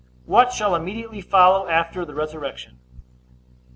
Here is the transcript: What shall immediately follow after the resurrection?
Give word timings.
What 0.25 0.51
shall 0.51 0.73
immediately 0.75 1.21
follow 1.21 1.67
after 1.67 2.05
the 2.05 2.15
resurrection? 2.15 2.79